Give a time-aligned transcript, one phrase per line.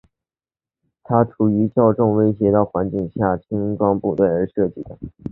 [1.03, 4.97] 它是为处于较严重威胁环境下的轻装部队而设计的。